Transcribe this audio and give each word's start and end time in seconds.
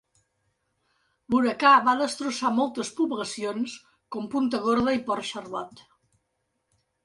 L'huracà 1.33 1.73
va 1.89 1.93
destrossar 1.99 2.51
moltes 2.61 2.91
poblacions 3.01 3.77
com 4.17 4.29
Punta 4.35 4.65
Gorda 4.67 4.99
i 5.01 5.07
Port 5.11 5.33
Charlotte. 5.33 5.89